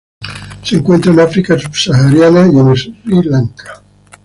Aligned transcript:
Se 0.63 0.77
encuentra 0.77 1.11
en 1.11 1.19
África 1.19 1.59
subsahariana 1.59 2.47
y 2.51 2.57
en 2.57 2.75
Sri 2.75 3.21
Lanka. 3.23 3.83